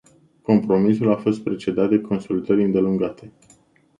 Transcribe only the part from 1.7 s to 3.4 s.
de consultări îndelungate.